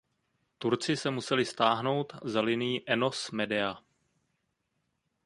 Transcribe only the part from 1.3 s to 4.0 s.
stáhnout za linii Enos–Medea.